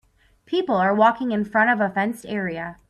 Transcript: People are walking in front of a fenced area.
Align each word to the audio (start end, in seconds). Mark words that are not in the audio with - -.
People 0.47 0.75
are 0.77 0.95
walking 0.95 1.29
in 1.31 1.45
front 1.45 1.69
of 1.69 1.79
a 1.79 1.93
fenced 1.93 2.25
area. 2.27 2.79